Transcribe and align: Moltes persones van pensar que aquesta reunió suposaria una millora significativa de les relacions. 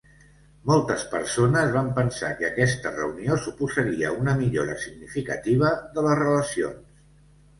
Moltes 0.69 1.01
persones 1.09 1.67
van 1.73 1.89
pensar 1.97 2.31
que 2.39 2.47
aquesta 2.47 2.93
reunió 2.95 3.37
suposaria 3.43 4.13
una 4.23 4.35
millora 4.39 4.77
significativa 4.85 5.71
de 5.99 6.07
les 6.09 6.19
relacions. 6.23 7.07